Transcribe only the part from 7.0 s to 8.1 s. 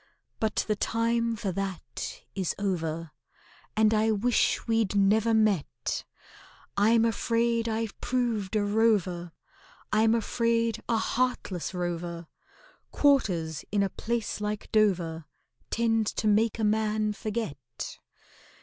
afraid I've